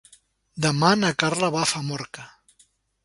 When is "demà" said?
0.65-0.89